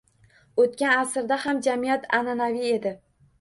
[0.63, 2.95] O‘tgan asrda ham jamiyat an'anaviy edi